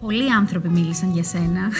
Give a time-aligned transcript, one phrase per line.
[0.00, 1.70] Πολλοί άνθρωποι μίλησαν για σένα.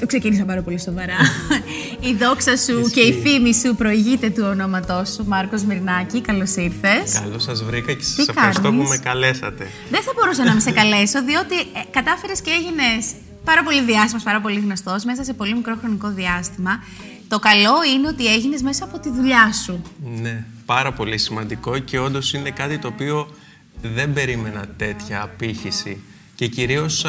[0.00, 1.16] Το ξεκίνησα πάρα πολύ σοβαρά.
[2.10, 6.20] η δόξα σου και η φήμη σου προηγείται του ονόματός σου, Μάρκος Μυρνάκη.
[6.20, 7.12] Καλώς ήρθες.
[7.12, 9.66] Καλώς σας βρήκα και σας ευχαριστώ που με καλέσατε.
[9.90, 13.14] Δεν θα μπορούσα να με σε καλέσω, διότι ε, κατάφερες και έγινες
[13.44, 16.82] πάρα πολύ διάσημος, πάρα πολύ γνωστός μέσα σε πολύ μικρό χρονικό διάστημα.
[17.28, 19.82] Το καλό είναι ότι έγινες μέσα από τη δουλειά σου.
[20.20, 23.34] Ναι, πάρα πολύ σημαντικό και όντως είναι κάτι το οποίο
[23.82, 26.02] δεν περίμενα τέτοια απήχηση
[26.34, 27.04] και κυρίως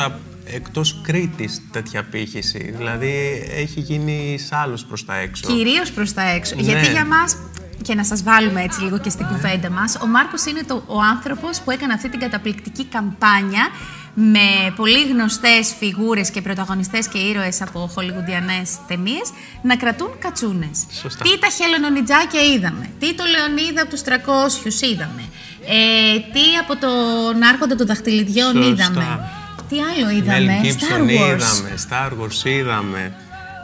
[0.54, 2.73] εκτός Κρήτης τέτοια απήχηση.
[2.78, 5.48] Δηλαδή έχει γίνει σ' άλλους προς τα έξω.
[5.48, 6.55] Κυρίως προς τα έξω.
[6.55, 6.62] Ναι.
[6.62, 7.38] Γιατί για μας,
[7.82, 9.32] και να σας βάλουμε έτσι λίγο και στην ναι.
[9.32, 13.70] κουβέντα μας, ο Μάρκος είναι το, ο άνθρωπος που έκανε αυτή την καταπληκτική καμπάνια
[14.14, 19.31] με πολύ γνωστές φιγούρες και πρωταγωνιστές και ήρωες από χολιγουντιανές ταινίες
[19.62, 20.86] να κρατούν κατσούνες.
[21.02, 21.23] Σωστά.
[21.23, 25.23] Τι τα χελονονιτζάκια είδαμε, τι το Λεωνίδα από τους 300 είδαμε,
[25.66, 28.68] ε, τι από τον Άρχοντα των Δαχτυλιδιών Σωστά.
[28.68, 29.30] είδαμε.
[29.71, 31.09] Τι άλλο είδαμε, Mel Star Gibson Wars.
[31.09, 33.13] είδαμε, Star Wars είδαμε.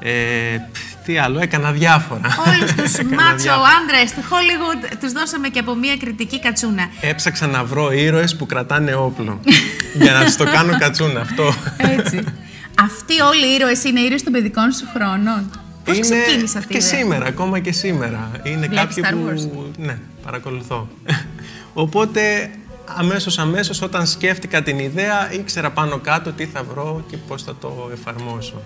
[0.02, 0.58] Ε,
[1.06, 2.22] τι άλλο, έκανα διάφορα.
[2.48, 3.68] Όλους τους Έκανα μάτσο διάφορα.
[3.82, 6.90] άντρες του Hollywood τους δώσαμε και από μια κριτική κατσούνα.
[7.02, 9.40] Έψαξα να βρω ήρωες που κρατάνε όπλο.
[10.02, 11.54] για να τους το κάνω κατσούνα αυτό.
[11.78, 12.24] Έτσι.
[12.80, 15.50] Αυτοί όλοι οι ήρωες είναι ήρωες των παιδικών σου χρόνων;
[15.86, 18.32] Πώς είναι ξεκίνησε αυτή η και ιδέα; σήμερα, ακόμα και σήμερα.
[18.44, 19.72] Είναι Βλέπεις κάποιοι Star που...
[19.78, 20.88] Ναι, παρακολουθώ.
[21.84, 22.50] Οπότε
[22.96, 27.56] αμέσως αμέσως όταν σκέφτηκα την ιδέα ήξερα πάνω κάτω τι θα βρω και πώς θα
[27.56, 28.62] το εφαρμόσω.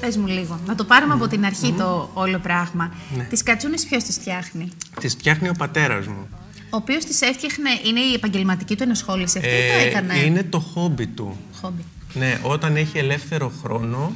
[0.00, 0.60] Πες μου λίγο.
[0.66, 2.94] Να το πάρουμε από την αρχή το όλο πράγμα.
[3.16, 3.22] Ναι.
[3.24, 4.68] Τις κατσούνες ποιος τις φτιάχνει;
[5.00, 6.28] Τις φτιάχνει ο πατέρας μου.
[6.70, 10.42] Ο οποίος τις έφτιαχνε, είναι η επαγγελματική του ενασχόληση αυτή ή το Ε, έκανε; είναι
[10.42, 11.36] το χόμπι του.
[11.60, 11.84] χόμπι.
[12.14, 14.12] Ναι, όταν έχει ελεύθερο χρόνο.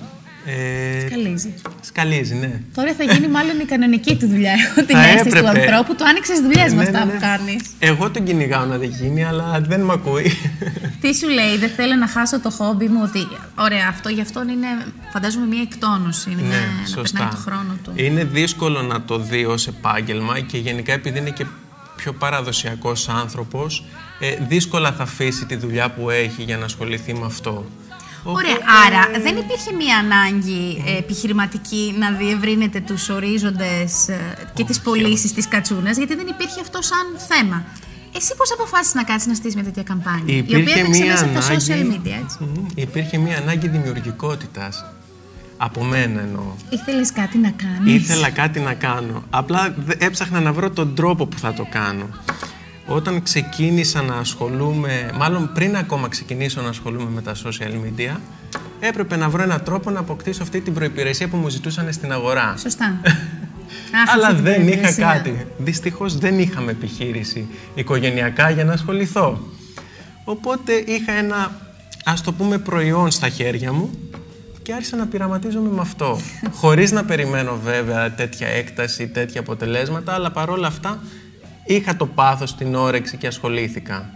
[0.46, 1.54] Ε, Σκαλίζει.
[1.80, 2.60] σκαλίζει, ναι.
[2.74, 4.52] Τώρα θα γίνει μάλλον η κανονική του δουλειά.
[4.52, 5.60] Έχω την Θα αίσθηση του έπρεπε.
[5.60, 5.94] ανθρώπου.
[5.96, 7.12] Του άνοιξες δουλειές με Ναι, αυτά ναι, ναι.
[7.12, 7.62] που κάνεις.
[7.78, 10.32] Εγώ τον κυνηγάω να δεν γίνει, αλλά δεν με ακούει.
[11.00, 13.00] Τι σου λέει, Δεν θέλω να χάσω το χόμπι μου.
[13.04, 13.28] Ότι
[13.58, 14.66] ωραία, αυτό για αυτόν είναι
[15.12, 16.30] φαντάζομαι μια εκτόνωση.
[16.30, 17.92] Είναι μια, Ναι, να περνάει το χρόνο του.
[17.94, 21.44] Είναι δύσκολο να το δει ως επάγγελμα και γενικά επειδή είναι και
[21.96, 23.84] πιο παραδοσιακός άνθρωπος,
[24.20, 27.66] ε, δύσκολα θα αφήσει τη δουλειά που έχει για να ασχοληθεί με αυτό.
[28.22, 34.18] Ωραία, Οπότε- άρα δεν υπήρχε μια ανάγκη ε, επιχειρηματική να διευρύνετε τους ορίζοντες ε,
[34.54, 37.64] και τις πωλήσεις της κατσούνας, γιατί δεν υπήρχε αυτό σαν θέμα.
[38.16, 41.10] Εσύ πώς αποφάσισες να κάτσεις να στήσεις μια τέτοια καμπάνια, η οποία Υπήρχε έπαιξε μία
[41.12, 44.84] μέσα από τα ανάγκη, social media, έτσι; Μμμ, υπήρχε μία ανάγκη δημιουργικότητας.
[45.60, 46.52] Από μένα εννοώ.
[46.70, 49.22] Ήθελες κάτι να κάνεις; Ήθελα κάτι να κάνω.
[49.30, 52.08] Απλά δε- έψαχνα να βρω τον τρόπο που θα το κάνω.
[52.90, 58.16] Όταν ξεκίνησα να ασχολούμαι, μάλλον πριν ακόμα ξεκινήσω να ασχολούμαι με τα social media,
[58.80, 62.54] έπρεπε να βρω έναν τρόπο να αποκτήσω αυτή την προϋπηρεσία που μου ζητούσαν στην αγορά.
[62.58, 62.84] Σωστά.
[64.04, 65.06] Αχ, Αλλά αυτή την δεν είχα προϋπηρεσία.
[65.06, 65.46] κάτι.
[65.58, 69.40] Δυστυχώς δεν είχαμε επιχείρηση οικογενειακά για να ασχοληθώ.
[70.24, 71.60] Οπότε είχα ένα,
[72.04, 73.90] ας το πούμε, προϊόν στα χέρια μου
[74.62, 76.20] και άρχισα να πειραματίζομαι με αυτό.
[76.60, 81.00] Χωρίς να περιμένω βέβαια τέτοια έκταση, τέτοια αποτελέσματα, αλλά παρόλα αυτά
[81.74, 84.10] είχα το πάθος, την όρεξη και ασχολήθηκα.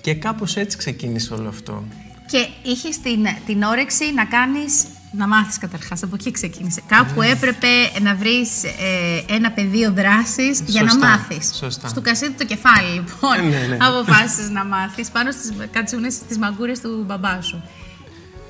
[0.00, 1.84] Και κάπως έτσι ξεκίνησε όλο αυτό.
[2.26, 4.84] Και είχες την, την όρεξη να κάνεις.
[5.12, 6.82] Να μάθεις καταρχάς, από εκεί ξεκίνησε.
[6.86, 7.26] Κάπου Ναι.
[7.28, 7.66] έπρεπε
[8.02, 11.54] να βρεις ε, ένα πεδίο δράσης για να Σωστά, μάθεις.
[11.56, 11.88] σωστά.
[11.88, 13.38] Στο κασίδι το κεφάλι, λοιπόν.
[13.38, 13.76] Ε, ναι, ναι.
[13.80, 17.62] Αποφάσισες να μάθεις πάνω στις κατσούνες, στις μαγκούρες του μπαμπά σου.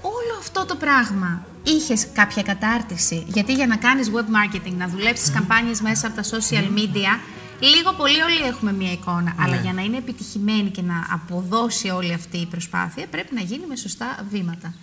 [0.00, 5.30] Όλο αυτό το πράγμα είχες κάποια κατάρτιση; Γιατί για να κάνεις web marketing, να δουλέψεις
[5.30, 7.18] καμπάνιες μέσα από τα social media,
[7.60, 9.20] λίγο πολύ όλοι έχουμε μία εικόνα.
[9.22, 9.34] Ναι.
[9.38, 13.66] Αλλά για να είναι επιτυχημένη και να αποδώσει όλη αυτή η προσπάθεια, πρέπει να γίνει
[13.66, 14.74] με σωστά βήματα.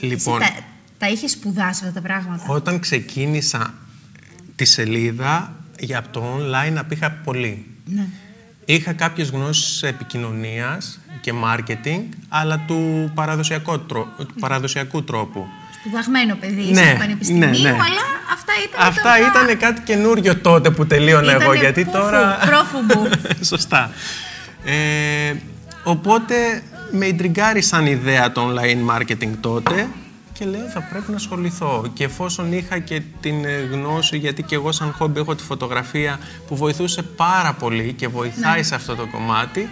[0.00, 0.60] Λοιπόν, Εσύ τα,
[0.98, 3.74] τα είχες σπουδάσει αυτά τα πράγματα; Όταν ξεκίνησα
[4.56, 7.66] τη σελίδα για το online απήχα πολύ.
[7.84, 8.06] Ναι.
[8.64, 15.46] Είχα κάποιες γνώσεις επικοινωνίας και marketing, αλλά του παραδοσιακού, τρό- του παραδοσιακού τρόπου.
[15.80, 17.68] Σπουδαγμένο παιδί, Ναι, ναι, πανεπιστημίου, ναι, ναι.
[17.68, 18.86] αλλά αυτά ήταν.
[18.86, 22.38] Αυτά τα- ήταν κάτι καινούριο τότε που τελείωνα εγώ, Ήτανε γιατί πούφου, τώρα...
[22.46, 23.08] πρόφουμπου.
[23.52, 23.90] Σωστά.
[24.64, 25.34] Ε,
[25.84, 26.34] οπότε
[26.90, 29.88] με ιντριγκάρει σαν ιδέα το online marketing τότε
[30.32, 31.84] και λέω θα πρέπει να ασχοληθώ.
[31.94, 36.18] Και εφόσον είχα και την ε, γνώση, γιατί και εγώ σαν χόμπι έχω τη φωτογραφία
[36.48, 38.62] που βοηθούσε πάρα πολύ και βοηθάει Ναι.
[38.62, 39.68] σε αυτό το κομμάτι,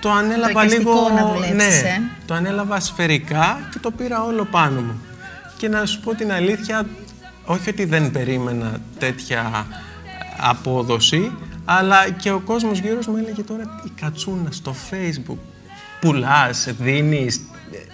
[0.00, 1.08] το ανέλαβα Το εικαστικό λίγο...
[1.22, 2.00] να δουλέψεις, ναι, ε.
[2.26, 5.00] το ανέλαβα σφαιρικά και το πήρα όλο πάνω μου.
[5.56, 6.86] Και να σου πω την αλήθεια,
[7.44, 9.66] όχι ότι δεν περίμενα τέτοια
[10.36, 11.32] απόδοση,
[11.64, 15.38] αλλά και ο κόσμος γύρω μου έλεγε τώρα η κατσούνα στο facebook,
[16.00, 17.40] πουλάς, δίνεις,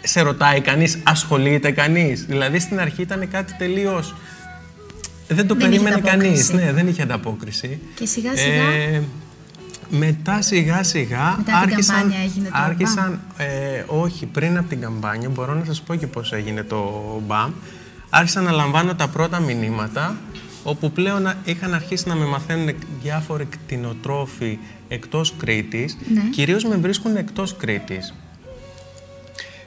[0.02, 2.24] σε ρωτάει κανείς, ασχολείται κανείς.
[2.24, 4.14] Δηλαδή στην αρχή ήταν κάτι τελείως...
[5.28, 6.54] Δεν το Δεν είχε περίμενε κανείς, ανταπόκριση.
[6.54, 7.80] ναι, δεν είχε ανταπόκριση.
[7.94, 8.70] Και σιγά σιγά.
[8.70, 9.02] Ε,
[9.90, 14.80] Μετά σιγά σιγά Μετά την άρχισαν, καμπάνια έγινε το άρχισαν ε, όχι πριν από την
[14.80, 17.50] καμπάνια, μπορώ να σας πω και πώς έγινε το BAM.
[18.10, 20.16] Άρχισαν να λαμβάνω τα πρώτα μηνύματα,
[20.62, 24.58] όπου πλέον είχαν αρχίσει να με μαθαίνουν διάφοροι κτηνοτρόφοι
[24.88, 26.20] εκτός Κρήτης, Ναι.
[26.30, 28.14] κυρίως με βρίσκουν εκτός Κρήτης.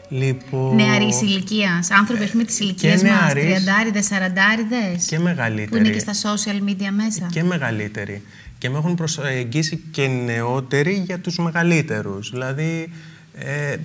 [0.09, 1.83] Λοιπόν, Νεαρή ηλικία.
[1.91, 3.11] Άνθρωποι, ας πούμε, της ηλικίας μας.
[3.11, 3.43] νεαρής.
[3.43, 5.05] Τριαντάριδες, σαραντάριδες.
[5.07, 5.67] και μεγαλύτεροι.
[5.69, 7.27] Που είναι και στα social media μέσα.
[7.31, 8.21] και μεγαλύτεροι.
[8.63, 12.29] Και με έχουν προσεγγίσει και νεότεροι για τους μεγαλύτερους.
[12.29, 12.93] Δηλαδή,
[13.37, 13.77] ε, ε,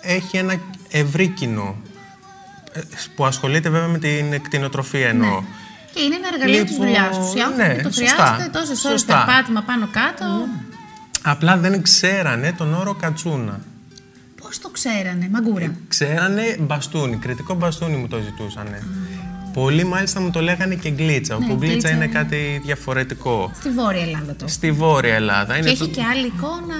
[0.00, 0.60] έχει ένα
[0.90, 1.76] ευρύ κοινό
[2.72, 2.80] ε,
[3.16, 5.40] που ασχολείται βέβαια με την εκτινοτροφία εννοώ.
[5.40, 5.46] Ναι.
[5.94, 7.34] Και είναι ένα εργαλείο της Λοιπόν, δουλειάς τους.
[7.34, 8.14] Οι άνθρωποι ναι, το σωστά.
[8.14, 9.24] χρειάζονται τόσες ώρες Σωστά.
[9.24, 10.24] περπάτημα πάνω κάτω.
[11.22, 13.60] Απλά δεν ξέρανε τον όρο κατσούνα.
[14.40, 18.82] Πώς το ξέρανε, μαγκούρα; Ξέρανε μπαστούνι, κριτικό μπαστούνι μου το ζητούσανε.
[19.56, 22.12] Πολλοί μάλιστα μου το λέγανε και γκλίτσα, όπου γκλίτσα γκλίτσα είναι είναι.
[22.12, 23.50] κάτι διαφορετικό.
[23.54, 24.48] Στη Βόρεια Ελλάδα το.
[24.48, 25.52] Στη Βόρεια Ελλάδα.
[25.52, 26.76] Και είναι έχει το- και άλλη εικόνα,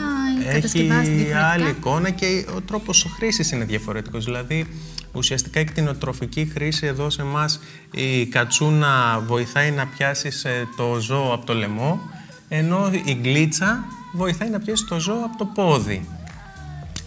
[0.52, 4.24] κατασκευάζεται Έχει διαφορετικά; άλλη εικόνα και ο τρόπος χρήσης είναι διαφορετικός.
[4.24, 4.66] Δηλαδή,
[5.12, 11.32] ουσιαστικά η κτηνοτροφική χρήση εδώ σε εμάς η κατσούνα βοηθάει να πιάσεις ε, το ζώο
[11.34, 12.00] από το λαιμό,
[12.48, 16.08] ενώ η γκλίτσα βοηθάει να πιάσεις το ζώο από το πόδι.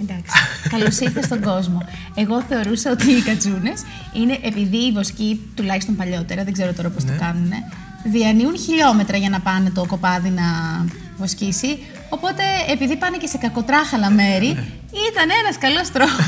[0.02, 0.32] Εντάξει.
[0.70, 1.86] Καλώς ήρθες στον κόσμο.
[2.16, 3.74] Εγώ θεωρούσα ότι οι κατσούνε
[4.14, 7.12] είναι επειδή οι βοσκοί, τουλάχιστον παλιότερα, δεν ξέρω τώρα πώς Ναι.
[7.12, 7.52] το κάνουν,
[8.04, 10.44] διανύουν χιλιόμετρα για να πάνε το κοπάδι να
[11.18, 11.78] βοσκήσει.
[12.10, 14.64] Οπότε, επειδή πάνε και σε κακοτράχαλα μέρη, Ναι.
[15.12, 16.26] ήταν ένας καλός τρόπος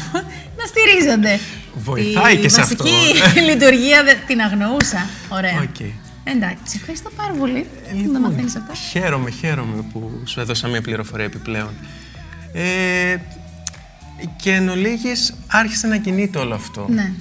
[0.57, 1.39] να στηρίζονται.
[1.75, 2.83] Βοηθάει Τη και σε αυτό.
[2.83, 5.05] βασική λειτουργία δεν- την αγνοούσα.
[5.29, 5.59] Ωραία.
[5.61, 5.79] Οκ.
[6.23, 8.73] Εντάξει, σε ευχαριστώ πάρα πολύ που να Λοιπόν, μαθαίνεις αυτά.
[8.73, 11.69] Χαίρομαι, χαίρομαι που σου έδωσα μια πληροφορία επιπλέον.
[12.53, 13.15] Ε,
[14.35, 16.85] και εν ολίγοις άρχισε να κινείται όλο αυτό.
[16.89, 17.11] Ναι.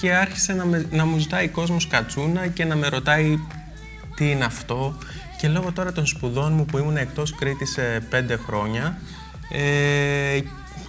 [0.00, 3.38] Και άρχισε να, με- να μου ζητάει κόσμος κατσούνα και να με ρωτάει
[4.16, 4.96] τι είναι αυτό.
[5.38, 8.98] Και λόγω τώρα των σπουδών μου που ήμουν εκτός Κρήτης σε πέντε χρόνια,
[9.50, 10.38] ε,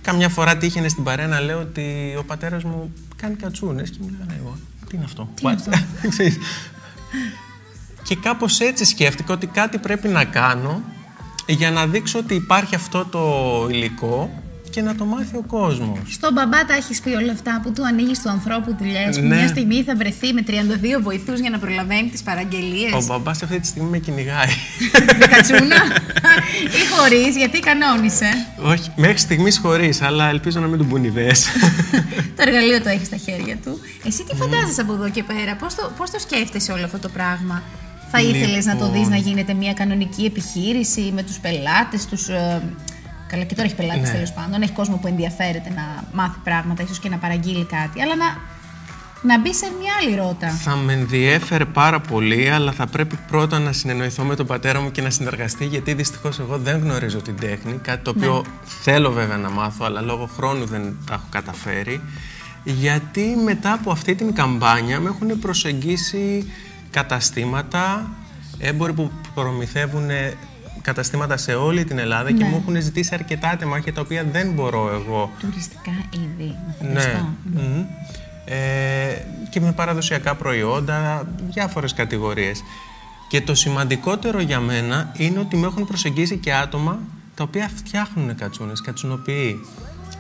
[0.02, 4.10] καμιά φορά τύχαινε στην παρέα να λέω ότι ο πατέρας μου κάνει κατσούνες και μου
[4.12, 4.58] λέγανε εγώ,
[4.90, 5.74] τι είναι αυτό; Τι είναι What?»
[6.10, 6.38] Ξέρεις.
[8.04, 10.82] Και κάπως έτσι σκέφτηκα ότι κάτι πρέπει να κάνω
[11.48, 14.44] για να δείξω ότι υπάρχει αυτό το υλικό
[14.76, 16.00] και να το μάθει ο κόσμος.
[16.10, 19.10] Στον μπαμπά τα έχεις πει όλα αυτά που του ανοίγεις του ανθρώπου δουλειέ.
[19.12, 19.36] Που Ναι.
[19.36, 22.94] μια στιγμή θα βρεθεί με 32 βοηθούς για να προλαβαίνει τις παραγγελίες.
[22.94, 24.54] Ο μπαμπάς αυτή τη στιγμή με κυνηγάει.
[25.20, 25.76] Με κατσούνα.
[26.80, 28.30] ή χωρίς, γιατί κανόνισε.
[28.64, 31.46] Όχι, μέχρι στιγμής χωρίς, αλλά ελπίζω να μην του μπουν ιδέες.
[32.36, 33.80] το εργαλείο το έχεις στα χέρια του.
[34.06, 37.10] Εσύ τι φαντάζεσαι από εδώ και πέρα, πώς το, πώς το σκέφτεσαι όλο αυτό το
[37.10, 37.64] πράγμα;
[38.12, 39.10] Θα ήθελες να το δεις Λοιπόν.
[39.10, 42.28] να γίνεται μια κανονική επιχείρηση με τους πελάτες, τους.
[43.28, 44.14] Καλά, και τώρα έχει πελάτες Ναι.
[44.14, 44.62] τέλος πάντων.
[44.62, 48.02] Έχει κόσμο που ενδιαφέρεται να μάθει πράγματα, ίσως και να παραγγείλει κάτι.
[48.02, 48.26] Αλλά να,
[49.22, 50.50] να μπει σε μια άλλη ρότα.
[50.50, 54.92] θα με ενδιέφερε πάρα πολύ, αλλά θα πρέπει πρώτα να συνεννοηθώ με τον πατέρα μου
[54.92, 58.46] και να συνεργαστεί, γιατί δυστυχώς εγώ δεν γνωρίζω την τέχνη, κάτι το οποίο
[58.82, 62.02] θέλω βέβαια να μάθω, αλλά λόγω χρόνου δεν τα έχω καταφέρει.
[62.64, 66.52] Γιατί μετά από αυτή την καμπάνια με έχουν προσεγγίσει
[66.92, 68.10] καταστήματα,
[68.60, 70.10] έμποροι που προμηθεύουν
[70.86, 72.50] καταστήματα σε όλη την Ελλάδα και Ναι.
[72.50, 77.00] μου έχουν ζητήσει αρκετά τεμάχια τα οποία δεν μπορώ εγώ Τουριστικά είδη, να ναι.
[77.00, 77.30] φανταστώ.
[77.44, 77.84] Μμμ.
[78.46, 78.56] Ε,
[79.50, 82.64] και με παραδοσιακά προϊόντα, διάφορες κατηγορίες.
[83.28, 87.00] Και το σημαντικότερο για μένα είναι ότι με έχουν προσεγγίσει και άτομα
[87.36, 89.60] τα οποία φτιάχνουν κατσούνες, κατσουνοποιοί.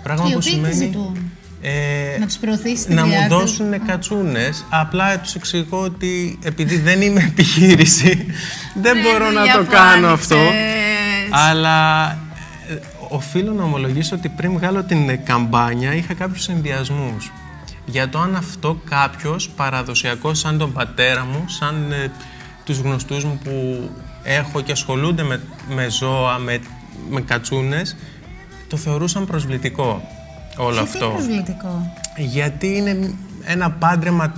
[0.03, 0.73] Πράγμα Οι που οποίοι τι σημαίνει...
[0.73, 1.31] ζητούν;
[1.67, 3.37] Ε, Να τους προωθήσεις τη να μου δουλειά τους.
[3.37, 8.25] δώσουν κατσούνες, απλά τους εξηγώ ότι επειδή δεν είμαι επιχείρηση,
[8.83, 10.37] δεν μπορώ να το κάνω αυτό.
[11.29, 12.09] Αλλά
[12.69, 17.31] ε, οφείλω να ομολογήσω ότι πριν βγάλω την ε, καμπάνια είχα κάποιους ενδιασμούς.
[17.85, 22.11] Για το αν αυτό κάποιος παραδοσιακός σαν τον πατέρα μου, σαν ε,
[22.63, 23.89] τους γνωστούς μου που
[24.23, 26.59] έχω και ασχολούνται με, με ζώα, με,
[27.09, 27.95] με κατσούνες,
[28.67, 30.14] το θεωρούσαν προσβλητικό
[30.57, 31.05] όλο Γιατί αυτό.
[31.05, 31.93] είναι προσβλητικό.
[32.17, 34.33] Γιατί είναι ένα πάντρεμα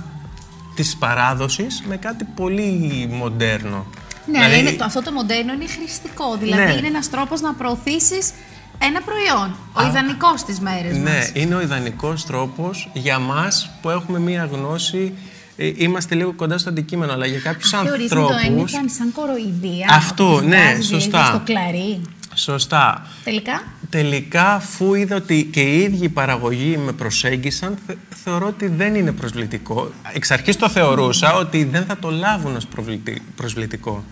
[0.74, 3.86] της παράδοσης με κάτι πολύ μοντέρνο.
[4.26, 6.36] Ναι, αλλά Δηλαδή, είναι, το, αυτό το μοντέρνο είναι χρηστικό.
[6.40, 6.72] Δηλαδή Ναι.
[6.72, 8.30] είναι ένας τρόπος να προωθήσεις
[8.78, 9.56] ένα προϊόν.
[9.72, 11.30] Ο ιδανικός στι μέρε Ναι, μας.
[11.34, 15.14] είναι ο ιδανικός τρόπος για μας που έχουμε μία γνώση,
[15.56, 18.46] ε, είμαστε λίγο κοντά στο αντικείμενο, αλλά για κάποιους Θεωρείς να το ανθρώπους...
[18.46, 19.86] ένιωθαν σαν κοροϊδία.
[19.90, 21.24] Αυτό, ότι τους ναι, βάζεις λίγο σωστά.
[21.24, 22.00] Στο κλαρί.
[22.34, 23.06] Σωστά.
[23.24, 28.66] Τελικά; Τελικά, αφού είδα ότι και οι ίδιοι οι παραγωγοί με προσέγγισαν, θε- θεωρώ ότι
[28.66, 29.90] δεν είναι προσβλητικό.
[30.12, 34.04] Εξ αρχής το θεωρούσα ότι δεν θα το λάβουν ως προβλητι- προσβλητικό.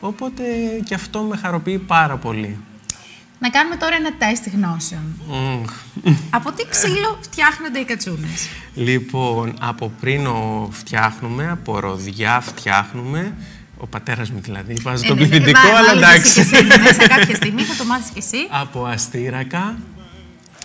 [0.00, 0.42] Οπότε
[0.84, 2.58] και αυτό με χαροποιεί πάρα πολύ.
[3.38, 5.02] Να κάνουμε τώρα ένα τεστ γνώσεων.
[5.28, 5.64] Μμμ.
[6.30, 8.48] Από τι ξύλο φτιάχνονται οι κατσούνες.
[8.74, 13.34] Λοιπόν, από πρίνο φτιάχνουμε, από ροδιά φτιάχνουμε,
[13.80, 14.74] Ο πατέρας μου δηλαδή.
[14.82, 16.40] Βάζω το πληθυντικό, αλλά εντάξει.
[16.82, 18.36] Μέσα κάποια στιγμή θα το μάθεις κι εσύ.
[18.50, 19.78] Από αστήρακα.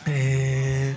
[0.04, 0.94] Ε,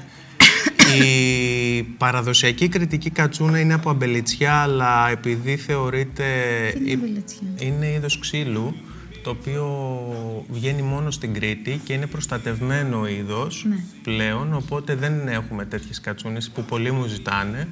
[1.04, 6.24] η παραδοσιακή κριτική κατσούνα είναι από αμπελιτσιά, αλλά επειδή θεωρείται...
[6.72, 8.74] Τι είναι αμπελιτσιά; Είναι είδος ξύλου,
[9.22, 9.66] το οποίο
[10.48, 13.76] βγαίνει μόνο στην Κρήτη και είναι προστατευμένο είδος Ναι.
[14.02, 17.68] πλέον, οπότε δεν έχουμε τέτοιες κατσούνες που πολλοί μου ζητάνε.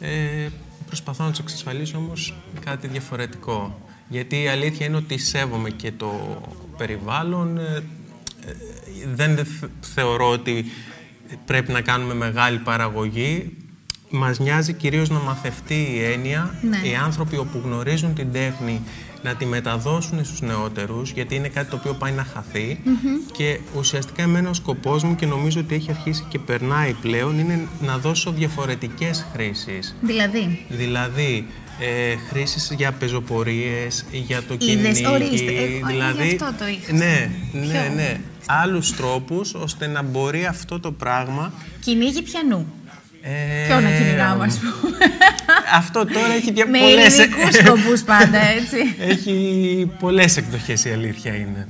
[0.00, 0.48] Ε,
[0.90, 3.80] προσπαθώ να τους εξασφαλίσω όμως κάτι διαφορετικό.
[4.08, 6.40] Γιατί η αλήθεια είναι ότι σέβομαι και το
[6.76, 7.82] περιβάλλον, ε,
[8.46, 8.54] ε,
[9.14, 10.64] δεν θε- θεωρώ ότι
[11.46, 13.56] πρέπει να κάνουμε μεγάλη παραγωγή.
[14.10, 16.88] Μας νοιάζει κυρίως να μαθευτεί η έννοια, Ναι.
[16.88, 18.80] οι άνθρωποι όπου γνωρίζουν την τέχνη
[19.22, 22.80] να τη μεταδώσουν στους νεότερους, γιατί είναι κάτι το οποίο πάει να χαθει
[23.32, 27.68] και ουσιαστικά εμένα ο σκοπός μου και νομίζω ότι έχει αρχίσει και περνάει πλέον είναι
[27.80, 29.96] να δώσω διαφορετικές χρήσεις.
[30.00, 31.46] Δηλαδή, Δηλαδή,
[31.80, 35.06] ε, χρήσεις για πεζοπορίες, για το Είδες, κυνήγι.
[35.06, 38.20] ορίστε, ε, ε, δηλαδή, γι' αυτό το είχα Ναι, στην- ναι, Ποιο; ναι.
[38.46, 41.52] Άλλους τρόπους ώστε να μπορεί αυτό το πράγμα...
[41.84, 42.72] κυνήγι πιανού.
[43.22, 44.96] Ε, Ποιο να κυνηγάμε, ας πούμε.
[45.74, 46.66] Αυτό τώρα έχει δια...
[46.66, 47.18] Με πολλές...
[47.18, 48.94] ελληνικούς σκοπούς πάντα, έτσι.
[48.98, 51.68] έχει πολλές εκδοχές η αλήθεια είναι.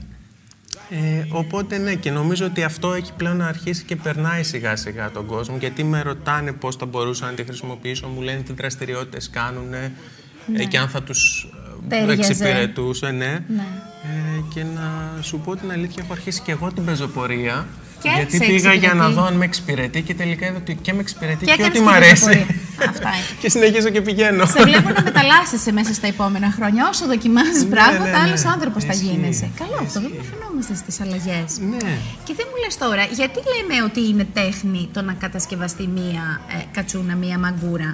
[0.90, 5.10] Ε, οπότε ναι, και νομίζω ότι αυτό έχει πλέον να αρχίσει και περνάει σιγά σιγά
[5.10, 5.56] τον κόσμο.
[5.56, 10.64] Γιατί με ρωτάνε πώς θα μπορούσα να τη χρησιμοποιήσω, μου λένε τι δραστηριότητες κάνουν ε,
[10.68, 11.48] και αν θα τους
[11.90, 12.30] ε, Τέριαζε.
[12.30, 13.44] εξυπηρετούσε, ναι.
[13.48, 13.64] Ναι.
[14.02, 17.66] Ε, και να σου πω την αλήθεια, έχω αρχίσει και εγώ την πεζοπορία.
[18.02, 19.14] Και γιατί σε πήγα για να εξυπηρετεί.
[19.14, 21.78] δω αν με εξυπηρετεί και τελικά είδα ότι και με εξυπηρετεί Και και, έκανες ότι
[21.78, 22.24] και μ' αρέσει.
[22.24, 22.56] πεζοπορία.
[22.88, 23.26] Αυτά είναι.
[23.40, 24.44] και συνεχίζω και πηγαίνω.
[24.46, 26.88] Σε βλέπω να μεταλλάσσεσαι μέσα στα επόμενα χρόνια.
[26.92, 28.16] Όσο δοκιμάζεις Ναι, πράγματα, ναι, ναι.
[28.24, 29.04] άλλος άνθρωπος θα Ισχύει.
[29.06, 29.50] γίνεσαι.
[29.58, 31.48] Καλό αυτό, δεν προφανόμαστε στις αλλαγές.
[31.70, 31.92] ναι.
[32.26, 36.24] Και δεν μου λες τώρα, γιατί λέμε ότι είναι τέχνη το να κατασκευαστεί μία
[36.58, 37.90] ε, κατσούνα, μία μαγκούρα;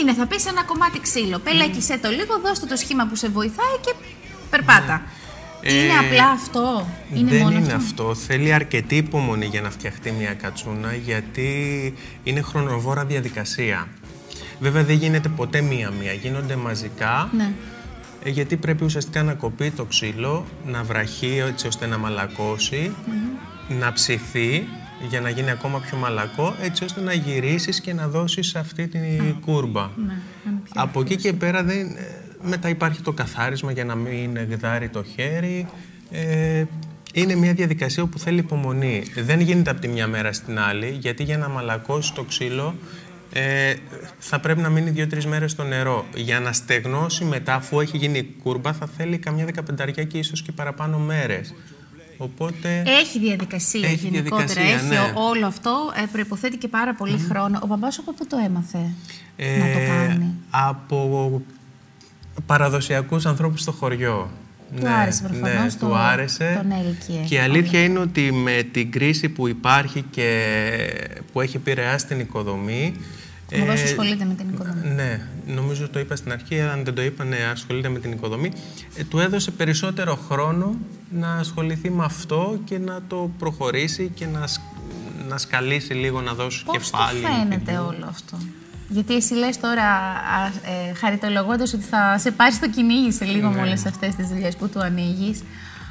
[0.00, 1.38] Είναι, θα πεις ένα κομμάτι ξύλο.
[1.38, 3.92] Πελέκισε το λίγο, δώσ' του το σχήμα που σε βοηθάει και
[4.50, 4.96] περπάτα.
[5.72, 8.14] Είναι Ε, απλά αυτό; Είναι δεν μόνο είναι αυτό; αυτό.
[8.14, 11.50] Θέλει αρκετή υπομονή για να φτιαχτεί μια κατσούνα, γιατί
[12.24, 13.88] είναι χρονοβόρα διαδικασία.
[14.60, 17.52] Βέβαια δεν γίνεται ποτέ μία-μία, γίνονται μαζικά, Ναι.
[18.24, 22.92] ε, γιατί πρέπει ουσιαστικά να κοπεί το ξύλο, να βραχεί έτσι ώστε να μαλακωσει
[23.68, 24.66] να ψηθεί
[25.08, 29.40] για να γίνει ακόμα πιο μαλακό, έτσι ώστε να γυρίσεις και να δώσεις αυτή την
[29.40, 29.80] κούρμπα.
[29.96, 33.84] Ναι, να είναι πιο Από εκεί και πέρα δεν, ε, μετά υπάρχει το καθάρισμα για
[33.84, 35.66] να μην γδάρει το χέρι.
[36.10, 36.64] Ε,
[37.12, 39.02] είναι μια διαδικασία που θέλει υπομονή.
[39.16, 42.74] Δεν γίνεται από τη μια μέρα στην άλλη, γιατί για να μαλακώσει το ξύλο
[43.32, 43.74] ε,
[44.18, 46.04] θα πρέπει να μείνει δύο-τρεις μέρες στο νερό.
[46.14, 50.42] Για να στεγνώσει μετά, αφού έχει γίνει η κούρμπα, θα θέλει καμιά δεκαπενταριά και ίσως
[50.42, 51.54] και παραπάνω μέρες.
[52.18, 52.82] Οπότε...
[52.86, 54.46] Έχει διαδικασία Έχει γενικότερα.
[54.52, 54.98] διαδικασία, Έχει ναι.
[55.16, 57.58] ο- όλο αυτό ε, προποθέτει και πάρα πολύ χρόνο.
[57.62, 58.78] Ο μπαμπάς σου από πού το έμαθε
[59.36, 61.42] Ε, να το κάνει; Από
[62.46, 64.30] παραδοσιακούς ανθρώπους στο χωριό.
[64.80, 66.60] Του άρεσε προφανώς ναι, το- του άρεσε.
[66.62, 67.20] τον έλκυε.
[67.28, 70.28] Και η αλήθεια είναι ότι με την κρίση που υπάρχει και
[71.32, 72.94] που έχει επηρεάσει την οικοδομή...
[73.54, 74.88] Ο μπαμπάς σου ασχολείται με την οικοδομή.
[74.94, 78.52] Ναι, νομίζω το είπα στην αρχή, αν δεν το είπα, ναι, ασχολείται με την οικοδομή.
[78.96, 80.74] Ε, του έδωσε περισσότερο χρόνο
[81.10, 84.62] να ασχοληθεί με αυτό και να το προχωρήσει και να, σκ-
[85.28, 87.20] να σκαλίσει λίγο, να δώσει Πώς κεφάλι.
[87.20, 88.36] του φαίνεται και- όλο αυτό;
[88.88, 93.48] Γιατί εσύ λες τώρα, α, ε, χαριτολογώντας ότι θα σε πάρει στο κυνήγι σε λίγο
[93.48, 93.54] Ναι.
[93.54, 95.42] με όλες αυτές τις δουλειές που του ανοίγεις.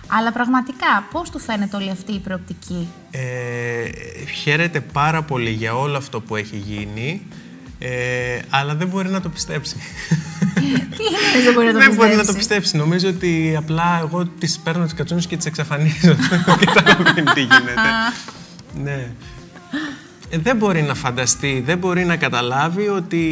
[0.08, 3.20] Αλλά πραγματικά, πώς του φαίνεται όλη αυτή η προοπτική; Ε,
[4.42, 7.22] χαίρεται πάρα πολύ για όλο αυτό που έχει γίνει,
[7.80, 9.76] ε, αλλά δεν μπορεί να το πιστέψει.
[10.56, 10.64] Τι
[11.04, 12.78] είναι, δεν μπορεί να το δεν μπορεί να το πιστέψει; πιστέψει.
[12.78, 16.16] Νομίζω ότι απλά εγώ τις παίρνω τις κατσούνες και τις εξαφανίζω.
[16.74, 17.82] Καταλαβαίνει τι γίνεται.
[18.84, 19.12] ναι.
[20.30, 23.24] Ε, δεν μπορεί να φανταστεί, δεν μπορεί να καταλάβει ότι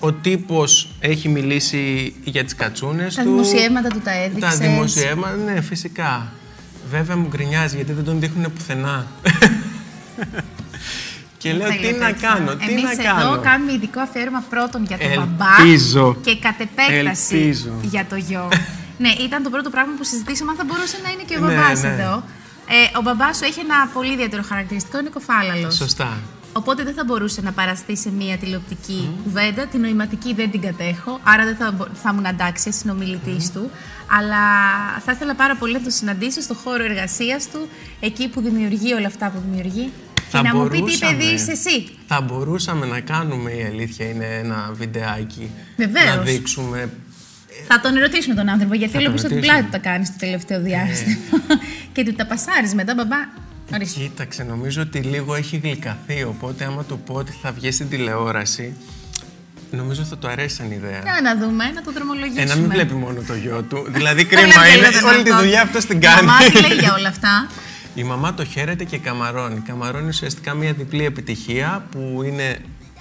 [0.00, 3.28] ο τύπος έχει μιλήσει για τις κατσούνες Τα του.
[3.30, 4.58] δημοσιεύματα του τα Τα έδειξες.
[4.58, 6.32] δημοσιεύματα, ναι, φυσικά.
[6.90, 9.06] Βέβαια μου γκρινιάζει γιατί δεν τον δείχνουν πουθενά.
[11.38, 12.28] και λέω τι Θέλετε να τέτοια.
[12.28, 16.04] κάνω, τι Εμείς να εδώ κάνω; κάνουμε ειδικό αφιέρωμα πρώτον για τον Ελπίζω.
[16.04, 17.70] μπαμπά και κατ' επέκταση Ελπίζω.
[17.82, 18.48] για το γιο.
[19.02, 21.54] ναι, ήταν το πρώτο πράγμα που συζητήσαμε αν θα μπορούσε να είναι και ο Ναι,
[21.54, 21.88] μπαμπάς ναι.
[21.88, 22.22] εδώ.
[22.68, 25.74] Ε, ο μπαμπάς σου έχει ένα πολύ ιδιαίτερο χαρακτηριστικό, είναι κοφάλαλος.
[25.76, 26.18] Σωστά.
[26.54, 29.66] Οπότε δεν θα μπορούσε να παραστεί σε μία τηλεοπτική κουβέντα.
[29.66, 33.70] Την νοηματική δεν την κατέχω, άρα δεν θα, μπο- θα ήμουν αντάξια συνομιλητής του.
[34.18, 34.38] Αλλά
[35.04, 37.68] θα ήθελα πάρα πολύ να το συναντήσω στο χώρο εργασίας του,
[38.00, 39.92] εκεί που δημιουργεί όλα αυτά που δημιουργεί.
[40.30, 41.12] Θα και να μου πει τι μπορούσαμε.
[41.16, 41.88] παιδί είσαι εσύ.
[42.06, 45.50] Θα μπορούσαμε να κάνουμε, η αλήθεια είναι ένα βιντεάκι.
[45.76, 46.16] Βεβαίως.
[46.16, 46.90] Να δείξουμε.
[47.68, 49.58] Θα τον ρωτήσουμε τον άνθρωπο, γιατί Θα όλο τον πίσω την ρωτήσουμε.
[49.60, 51.16] πλάτη τα κάνεις στο τελευταίο διάστημα.
[51.92, 53.16] και του τα πασάρεις μετά, μπαμπά.
[53.74, 54.00] Ορίστε.
[54.00, 58.74] Κοίταξε, νομίζω ότι λίγο έχει γλυκαθεί, οπότε άμα του πω ότι θα βγει στην τηλεόραση,
[59.76, 61.02] Νομίζω θα του αρέσει σαν ιδέα.
[61.04, 62.42] Να, να δούμε, να το δρομολογήσουμε.
[62.42, 63.86] Ε, να μην βλέπει μόνο το γιο του.
[63.96, 64.86] δηλαδή, κρίμα είναι.
[65.06, 66.22] Όλη τη δουλειά αυτός την κάνει.
[66.22, 67.46] Η μαμά τι λέει για όλα αυτά.
[67.94, 69.60] Η μαμά το χαίρεται και καμαρώνει.
[69.60, 72.58] Καμαρώνει ουσιαστικά μια διπλή επιτυχία που είναι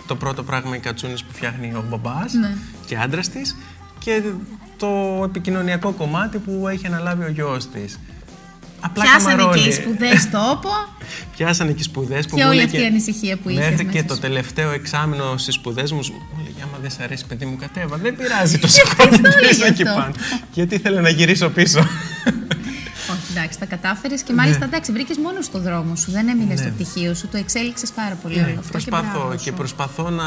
[0.08, 2.55] το πρώτο πράγμα οι κατσούνε που φτιάχνει ο μπαμπάς ναι.
[2.86, 3.55] και άντρας της
[4.03, 4.22] και
[4.77, 8.00] το επικοινωνιακό κομμάτι που έχει αναλάβει ο γιος της.
[8.79, 10.70] Απλά Πιάσανε και οι σπουδές τόπο.
[11.38, 13.70] Πιάσανε και οι σπουδές που Και όλη αυτή η ανησυχία που είχες.
[13.70, 16.00] Μέχρι και το τελευταίο εξάμεινο στις σπουδές μου,
[16.34, 17.98] μου λέει: Άμα δεν σε αρέσει, παιδί μου, κατέβα.
[17.98, 19.20] Δεν πειράζει το σηκώνει
[19.67, 20.12] εκεί πάνω.
[20.53, 21.79] Γιατί ήθελε να γυρίσω πίσω.
[23.12, 24.65] Όχι, εντάξει, τα κατάφερες και μάλιστα ναι.
[24.65, 26.12] εντάξει, βρήκες μόνος στο δρόμο σου.
[26.12, 26.65] Δεν έμεινες ναι.
[26.65, 28.36] στο πτυχίο σου, το εξέλιξες πάρα πολύ.
[28.36, 30.25] Ναι, προσπαθώ και, και προσπαθώ να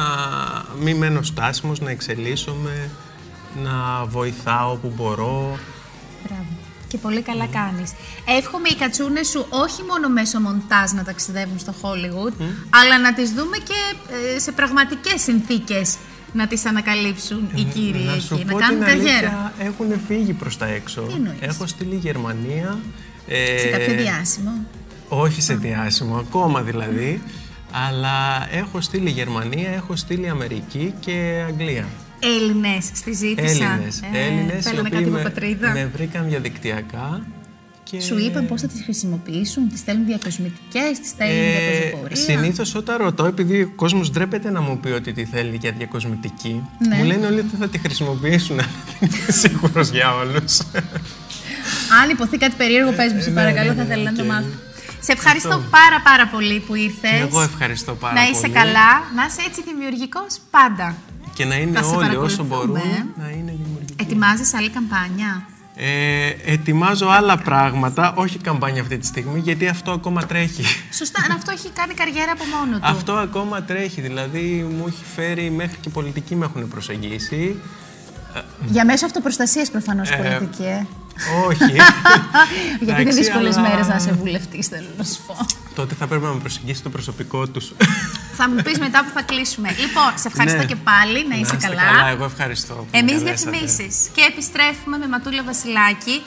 [0.81, 2.91] μην μένω στάσιμος, να εξελίσσομαι,
[3.63, 5.59] να βοηθάω όπου μπορώ.
[6.27, 6.47] Μπράβο
[6.95, 7.53] και πολύ καλά mm.
[7.53, 7.93] κάνεις.
[8.39, 12.33] Εύχομαι οι κατσούνες σου όχι μόνο μέσω μοντάζ να ταξιδεύουν στο Hollywood,
[12.71, 13.79] αλλά να τις δούμε και
[14.35, 15.97] ε, σε πραγματικές συνθήκες
[16.33, 19.53] να τις ανακαλύψουν οι κύριοι να εκεί, να κάνουν καριέρα.
[19.59, 21.07] Έχουν φύγει προς τα έξω.
[21.41, 22.79] Έχω στείλει Γερμανία.
[23.29, 24.51] Ε, σε κάποιο διάσημο;
[25.09, 27.23] Όχι σε διάσημο, ακόμα δηλαδή.
[27.89, 31.87] Αλλά έχω στείλει Γερμανία, έχω στείλει Αμερική και Αγγλία.
[32.25, 33.71] Έλληνες στη ζήτησαν.
[33.71, 35.71] Έλληνες, ε, Έλληνες οι οποίοι με, πατρίδα.
[35.71, 37.27] με βρήκαν διαδικτυακά.
[37.91, 38.01] Και...
[38.01, 42.17] Σου είπαν πώς θα τις χρησιμοποιήσουν, τις στέλνουν διακοσμητικές, τις στέλνουν ε, για πεζοπορία.
[42.17, 46.63] Συνήθως όταν ρωτώ, επειδή ο κόσμος ντρέπεται να μου πει ότι τη θέλει για διακοσμητική,
[46.89, 46.97] ναι.
[46.97, 48.59] μου λένε όλοι ότι θα τη χρησιμοποιήσουν.
[48.61, 48.69] Αλλά
[49.01, 50.61] δεν είμαι σίγουρος για όλους.
[52.03, 54.49] Αν υποθεί κάτι περίεργο, πες μου, σε ναι, παρακαλώ, ναι, θα ήθελα να το μάθω.
[55.01, 57.21] Σε ευχαριστώ πάρα πάρα πολύ που ήρθες.
[57.21, 58.27] εγώ ευχαριστώ πάρα πολύ.
[58.27, 60.97] Να είσαι καλά, να είσαι έτσι δημιουργικός πάντα.
[61.35, 62.73] Και να είναι όλοι όσο μπορούν
[63.17, 63.95] να είναι δημιουργικοί.
[64.01, 70.27] Ετοιμάζεις άλλη καμπάνια; Ε, ετοιμάζω άλλα πράγματα, όχι καμπάνια αυτή τη στιγμή, γιατί αυτό ακόμα
[70.27, 70.65] τρέχει.
[70.93, 72.87] Σωστά, αυτό έχει κάνει καριέρα από μόνο του.
[72.87, 77.61] Αυτό ακόμα τρέχει, δηλαδή μου έχει φέρει μέχρι και πολιτικοί με έχουν προσεγγίσει.
[78.67, 80.87] Για μέσω αυτοπροστασίας προφανώς ε, πολιτική, ε.
[81.47, 81.73] Όχι.
[82.85, 83.69] Γιατί είναι δύσκολες αλλά...
[83.69, 85.37] μέρες να είσαι βουλευτής, θέλω να σου πω.
[85.75, 87.73] Τότε θα πρέπει να με προσεγγίσει το προσωπικό τους.
[88.39, 89.69] θα μου πεις μετά που θα κλείσουμε.
[89.69, 90.65] Λοιπόν, σε ευχαριστώ ναι.
[90.65, 91.29] και πάλι.
[91.29, 91.83] Να είσαι να καλά.
[91.83, 92.09] καλά.
[92.09, 92.87] Εγώ ευχαριστώ.
[92.91, 93.89] Εμείς διαφημίσει.
[94.15, 96.23] Και επιστρέφουμε με Ματούλα Βασιλάκη.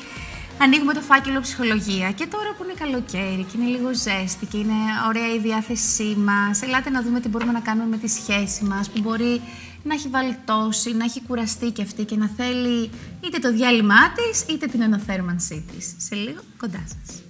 [0.62, 4.80] Ανοίγουμε το φάκελο ψυχολογία και τώρα που είναι καλοκαίρι και είναι λίγο ζέστη και είναι
[5.08, 8.90] ωραία η διάθεσή μας, ελάτε να δούμε τι μπορούμε να κάνουμε με τη σχέση μας
[8.90, 9.42] που μπορεί
[9.88, 12.90] να έχει βαλτώσει, να έχει κουραστεί και αυτή και να θέλει
[13.26, 15.94] είτε το διάλειμμά της είτε την αναθέρμανσή της.
[15.98, 17.27] Σε λίγο κοντά σας.